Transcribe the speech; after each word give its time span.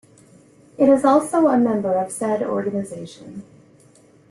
It 0.79 0.89
is 0.89 1.05
also 1.05 1.45
a 1.47 1.59
member 1.59 1.93
of 1.93 2.11
said 2.11 2.41
organization. 2.41 3.43